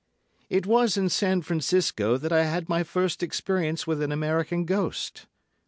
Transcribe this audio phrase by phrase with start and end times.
[0.49, 5.27] It was in San Francisco that I had my first experience with an American ghost.